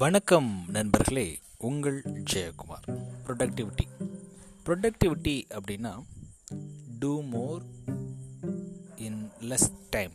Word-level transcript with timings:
வணக்கம் 0.00 0.64
நண்பர்களே 0.68 1.38
உங்கள் 1.58 2.02
ஜெயக்குமார். 2.32 2.84
ப்ரொடக்டிவிட்டி 3.26 3.86
ப்ரொடக்டிவிட்டி 4.66 5.44
அப்படின்னா 5.50 6.02
do 6.98 7.22
more 7.22 7.62
in 8.96 9.30
less 9.40 9.70
time 9.90 10.10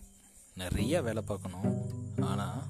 நிறைய 0.55 1.01
வேலை 1.01 1.23
பார்க்கணும் 1.25 1.81
ஆனால் 2.19 2.69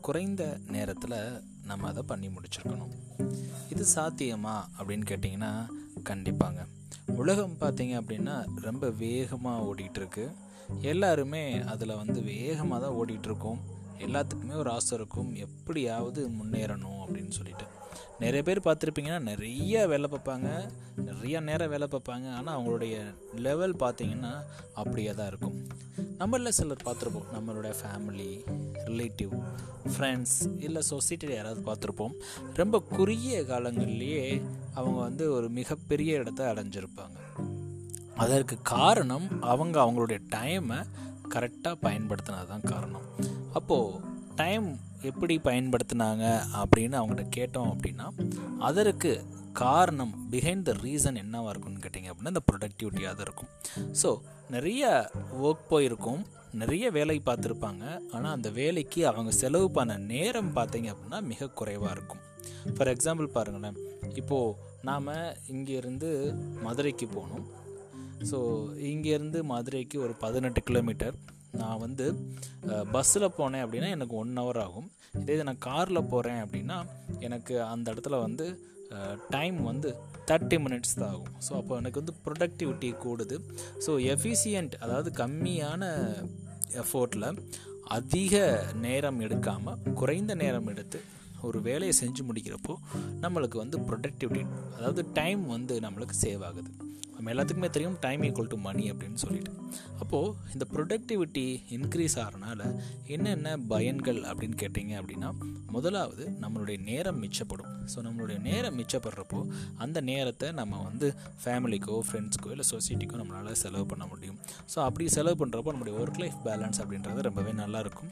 குறைந்த 0.00 0.58
நேரத்தில் 0.66 1.42
நம்ம 1.64 1.88
அதை 1.88 2.02
பண்ணி 2.02 2.28
முடிச்சிருக்கணும். 2.28 2.94
இது 3.70 3.86
சாத்தியமா 3.94 4.54
அப்படின்னு 4.78 5.06
கேட்டிங்கன்னா 5.10 5.66
கண்டிப்பாங்க. 6.04 6.66
உலகம் 7.06 7.56
பார்த்தீங்க 7.60 8.02
அப்படின்னா 8.02 8.60
ரொம்ப 8.60 8.90
வேகமாக 8.90 9.64
ஓடிட்டுருக்கு 9.64 10.32
எல்லாருமே 10.80 11.58
அதில் 11.58 11.96
வந்து 11.96 12.22
வேகமாக 12.22 12.86
தான் 12.86 12.96
ஓடிட்டுருக்கோம் 12.96 13.26
இருக்கோம். 13.26 13.78
எல்லாத்துக்குமே 14.06 14.54
ஒரு 14.54 14.70
ஆசை 14.70 14.98
இருக்கும். 14.98 15.34
எப்படியாவது 15.34 16.28
முன்னேறணும் 16.28 17.00
அப்படின்னு 17.04 17.28
சொல்லிட்டு. 17.28 17.66
நிறைய 18.18 18.42
பேர் 18.42 18.60
பார்த்துருப்பீங்கன்னா 18.64 19.20
நிறைய 19.20 19.86
வேலை 19.86 20.10
பார்ப்பாங்க. 20.10 20.48
நிறைய 20.96 21.40
நேரம் 21.40 21.68
வேலை 21.68 21.88
பார்ப்பாங்க. 21.90 22.32
ஆனால் 22.32 22.56
அவங்களுடைய 22.56 22.96
லெவல் 23.36 23.74
பார்த்தீங்கன்னா 23.74 24.32
அப்படியே 24.74 25.10
தான் 25.10 25.26
இருக்கும். 25.26 25.66
நம்மளில் 26.18 26.48
சிலர் 26.48 26.82
பார்த்துருப்போம். 26.84 27.28
நம்மளுடைய 27.36 27.72
ஃபேமிலி 27.80 28.30
ரிலேட்டிவ் 28.86 29.32
ஃப்ரெண்ட்ஸ் 29.92 30.36
இல்லை 30.58 30.82
சொசைட்டியில் 30.90 31.34
யாராவது 31.34 31.62
பார்த்துருப்போம். 31.68 32.14
ரொம்ப 32.54 32.82
குறுகிய 32.82 33.40
காலங்கள்லேயே 33.42 34.42
அவங்க 34.74 34.98
வந்து 35.00 35.32
ஒரு 35.32 35.48
மிகப்பெரிய 35.48 36.18
இடத்த 36.18 36.54
அடைஞ்சிருப்பாங்க. 36.54 37.18
அதற்கு 38.16 38.56
காரணம் 38.62 39.40
அவங்க 39.40 39.76
அவங்களுடைய 39.82 40.20
டைமை 40.36 40.80
கரெக்டாக 41.34 41.76
பயன்படுத்தினது 41.82 42.46
தான் 42.46 42.68
காரணம். 42.72 43.06
அப்போது 43.58 43.98
டைம் 44.40 44.68
எப்படி 45.10 45.34
பயன்படுத்தினாங்க 45.44 46.24
அப்படின்னு 46.62 46.96
அவங்ககிட்ட 47.00 47.26
கேட்டோம் 47.38 47.70
அப்படின்னா 47.74 48.06
அதற்கு 48.68 49.12
காரணம் 49.52 50.12
பிஹைண்ட் 50.32 50.66
த 50.68 50.72
ரீசன் 50.82 51.20
என்னவாக 51.22 51.52
இருக்கும்னு 51.52 51.82
கேட்டிங்க 51.84 52.10
அப்படின்னா 52.10 52.32
இந்த 52.34 52.42
ப்ரொடக்டிவிட்டியாக 52.50 53.14
தான் 53.14 53.26
இருக்கும். 53.28 53.50
ஸோ 54.02 54.10
நிறைய 54.54 54.84
ஒர்க் 55.46 55.64
போயிருக்கும் 55.72 56.22
நிறைய 56.62 56.90
வேலை 56.90 57.16
பார்த்துருப்பாங்க 57.26 57.84
ஆனால் 58.14 58.34
அந்த 58.36 58.48
வேலைக்கு 58.50 59.00
அவங்க 59.06 59.30
செலவு 59.40 59.70
பண்ண 59.70 59.96
நேரம் 60.12 60.52
பார்த்தீங்க 60.56 60.88
அப்படின்னா 60.92 61.20
மிக 61.32 61.48
குறைவாக 61.60 61.94
இருக்கும். 61.96 62.22
ஃபார் 62.76 62.92
எக்ஸாம்பிள் 62.94 63.28
பாருங்களேன் 63.36 63.78
இப்போது 64.20 64.56
நாம் 64.88 65.10
இங்கேருந்து 65.54 66.10
மதுரைக்கு 66.66 67.08
போகணும். 67.16 67.46
ஸோ 68.30 68.38
இங்கேருந்து 68.92 69.40
மதுரைக்கு 69.52 69.98
ஒரு 70.06 70.14
பதினெட்டு 70.24 70.62
கிலோமீட்டர் 70.62 71.16
நான் 71.60 71.82
வந்து 71.84 72.06
பஸ்ஸில் 72.94 73.34
போனேன் 73.38 73.62
அப்படின்னா 73.64 73.88
எனக்கு 73.96 74.14
ஒன் 74.22 74.34
ஹவர் 74.40 74.60
ஆகும். 74.64 74.88
இதே 75.20 75.34
இது 75.36 75.46
நான் 75.48 75.64
காரில் 75.68 76.08
போகிறேன் 76.12 76.40
அப்படின்னா 76.44 76.76
எனக்கு 77.28 77.54
அந்த 77.72 77.86
இடத்துல 77.92 78.18
வந்து 78.26 78.46
டைம் 79.34 79.58
வந்து 79.70 79.88
தேர்ட்டி 80.28 80.56
மினிட்ஸ் 80.64 80.96
தான் 81.00 81.10
ஆகும். 81.14 81.32
ஸோ 81.46 81.52
அப்போ 81.60 81.72
எனக்கு 81.80 82.00
வந்து 82.02 82.14
ப்ரொடக்டிவிட்டி 82.24 82.90
கூடுது. 83.04 83.36
ஸோ 83.86 83.92
எஃபிஷியன்ட் 84.14 84.74
அதாவது 84.84 85.10
கம்மியான 85.22 85.82
எஃபோர்ட்டில் 86.82 87.28
அதிக 87.98 88.34
நேரம் 88.86 89.20
எடுக்காமல் 89.26 89.80
குறைந்த 90.00 90.34
நேரம் 90.42 90.68
எடுத்து 90.72 90.98
ஒரு 91.48 91.58
வேலையை 91.66 91.92
செஞ்சு 92.02 92.22
முடிக்கிறப்போ 92.28 92.74
நம்மளுக்கு 93.24 93.56
வந்து 93.62 93.76
ப்ரொடக்டிவிட்டி 93.88 94.42
அதாவது 94.76 95.02
டைம் 95.18 95.42
வந்து 95.56 95.74
நம்மளுக்கு 95.86 96.16
சேவ் 96.24 96.42
ஆகுது. 96.48 96.70
நம்ம 97.20 97.32
எல்லாத்துக்குமே 97.32 97.68
தெரியும் 97.70 97.96
டைம் 98.04 98.22
ஈக்குவல் 98.26 98.52
டு 98.52 98.56
மணி 98.66 98.84
அப்படின்னு 98.92 99.18
சொல்லிட்டு. 99.22 99.50
அப்போது 100.02 100.34
இந்த 100.52 100.64
ப்ரொடக்டிவிட்டி 100.74 101.44
இன்க்ரீஸ் 101.76 102.16
ஆகிறனால 102.22 102.60
என்னென்ன 103.14 103.56
பயன்கள் 103.72 104.20
அப்படின்னு 104.30 104.56
கேட்டிங்க 104.62 104.94
அப்படின்னா 105.00 105.30
முதலாவது 105.74 106.24
நம்மளுடைய 106.42 106.78
நேரம் 106.88 107.20
மிச்சப்படும். 107.22 107.74
ஸோ 107.92 107.98
நம்மளுடைய 108.06 108.38
நேரம் 108.40 108.78
மிச்சப்படுறப்போ 108.78 109.40
அந்த 109.84 110.00
நேரத்தை 110.10 110.50
நம்ம 110.60 110.82
வந்து 110.82 111.08
ஃபேமிலிக்கோ 111.44 111.98
ஃப்ரெண்ட்ஸ்க்கோ 112.08 112.50
இல்லை 112.54 112.66
சொசைட்டிக்கோ 112.72 113.18
நம்மளால் 113.22 113.60
செலவு 113.64 113.86
பண்ண 113.86 114.06
முடியும். 114.06 114.39
ஸோ 114.72 114.78
அப்படி 114.86 115.04
செலவு 115.16 115.36
பண்ணுறப்போ 115.42 115.70
நம்முடைய 115.74 115.94
ஒர்க் 116.00 116.20
லைஃப் 116.22 116.38
பேலன்ஸ் 116.46 116.78
அப்படின்றது 116.82 117.20
ரொம்பவே 117.28 117.52
நல்லாயிருக்கும். 117.62 118.10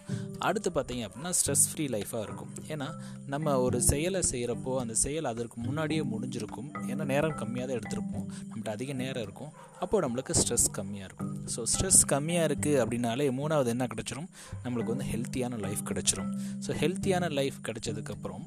அடுத்து 0.49 0.71
பார்த்தீங்க 0.77 1.03
அப்படின்னா 1.09 1.33
ஸ்ட்ரெஸ் 1.39 1.65
ஃப்ரீ 1.71 1.87
லைஃபாக 1.97 2.22
இருக்கும். 2.28 2.53
ஏன்னா 2.75 2.89
நம்ம 3.34 3.56
ஒரு 3.66 3.81
செயலை 3.91 4.22
செய்கிறப்போ 4.33 4.75
அந்த 4.83 4.94
செயல் 5.05 5.31
அதற்கு 5.33 5.56
முன்னாடியே 5.66 6.05
முடிஞ்சிருக்கும். 6.12 6.71
ஏன்னா 6.93 7.06
நேரம் 7.12 7.37
கம்மியாக 7.43 7.69
தான் 7.71 7.78
எடுத்திருப்போம். 7.81 8.27
நம்மகிட்ட 8.49 8.72
அதிக 8.77 8.93
நேரம் 9.03 9.25
இருக்கும். 9.28 9.53
அப்போது 9.83 10.03
நம்மளுக்கு 10.06 10.37
ஸ்ட்ரெஸ் 10.41 10.69
கம்மியாக 10.78 11.09
இருக்கும். 11.09 11.33
ஸோ 11.55 11.62
ஸ்ட்ரெஸ் 11.72 12.03
கம்மியாக 12.15 12.49
இருக்குது 12.50 12.81
அப்படின்னாலே 12.84 13.28
மூணாவது 13.41 13.71
என்ன 13.75 13.87
கிடச்சிரும்? 13.95 14.31
நம்மளுக்கு 14.65 14.95
வந்து 14.95 15.09
ஹெல்த்தியான 15.12 15.60
லைஃப் 15.66 15.83
கிடச்சிரும். 15.91 16.33
ஸோ 16.66 16.72
ஹெல்த்தியான 16.83 17.28
லைஃப் 17.41 17.59
கிடச்சதுக்கப்புறம் 17.69 18.47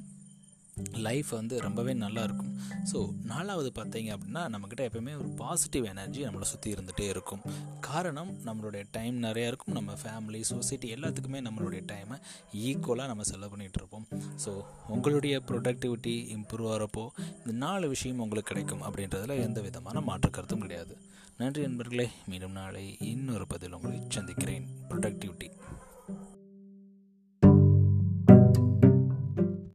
லைஃப் 0.89 1.29
வந்து 1.29 1.61
ரொம்பவே 1.61 1.93
நல்லா 1.93 2.23
இருக்கும் 2.23 2.59
ஸோ 2.93 3.13
நாலாவது 3.23 3.71
பார்த்தீங்க 3.75 4.15
அப்படின்னா 4.15 4.49
நம்மக்கிட்ட 4.53 4.89
எப்போயுமே 4.89 5.17
ஒரு 5.17 5.27
பாசிட்டிவ் 5.27 5.85
எனர்ஜி 5.85 6.25
நம்மளை 6.25 6.41
சுற்றி 6.41 6.73
இருந்துகிட்டே 6.73 7.07
இருக்கும். 7.09 7.41
காரணம் 7.79 8.37
நம்மளுடைய 8.45 8.83
டைம் 8.91 9.23
நிறையா 9.23 9.47
இருக்கும். 9.47 9.73
நம்ம 9.73 9.93
ஃபேமிலி 10.03 10.41
சொசைட்டி 10.41 10.93
எல்லாத்துக்குமே 10.93 11.41
நம்மளுடைய 11.41 11.83
டைமை 11.91 12.17
ஈக்குவலாக 12.53 13.07
நம்ம 13.07 13.23
செலவு 13.23 13.57
பண்ணிகிட்டு 13.57 13.77
இருப்போம். 13.77 14.07
ஸோ 14.45 14.63
உங்களுடைய 14.87 15.41
ப்ரொடக்டிவிட்டி 15.47 16.35
இம்ப்ரூவ் 16.37 16.71
ஆகிறப்போ 16.73 17.09
இந்த 17.37 17.51
நாலு 17.51 17.87
விஷயம் 17.87 18.19
உங்களுக்கு 18.19 18.53
கிடைக்கும் 18.53 18.83
அப்படின்றதுல 18.83 19.41
எந்த 19.41 19.61
விதமான 19.61 20.01
மாற்று 20.01 20.29
கருத்தும் 20.29 20.59
கிடையாது. 20.59 20.97
நன்றி 21.37 21.61
நண்பர்களே. 21.61 22.09
மீண்டும் 22.27 22.51
நாளை 22.51 22.97
இன்னொரு 22.99 23.47
பதில் 23.47 23.71
உங்களை 23.71 24.01
சந்திக்கிறேன். 24.09 24.67